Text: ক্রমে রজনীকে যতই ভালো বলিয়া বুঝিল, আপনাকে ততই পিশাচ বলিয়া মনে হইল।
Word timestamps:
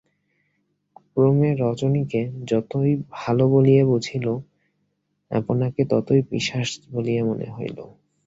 ক্রমে 1.07 1.49
রজনীকে 1.61 2.21
যতই 2.49 2.91
ভালো 3.17 3.43
বলিয়া 3.47 3.83
বুঝিল, 3.85 4.25
আপনাকে 5.31 5.81
ততই 5.89 6.21
পিশাচ 6.29 6.69
বলিয়া 6.91 7.23
মনে 7.25 7.47
হইল। 7.49 7.77